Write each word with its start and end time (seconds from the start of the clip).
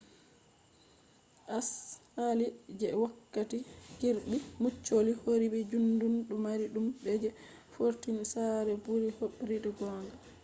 asali 1.57 2.45
je 2.79 2.87
wokkati 3.01 3.57
kirby 3.99 4.37
muxloe 4.61 5.11
hobribe 5.21 5.59
juddum 5.71 6.13
do 6.27 6.35
mari 6.45 6.65
dudum 6.73 6.87
je 7.23 7.29
fortified 7.73 8.27
sare 8.33 8.73
buri 8.83 9.09
hobribe 9.17 9.69
gonga 9.77 10.15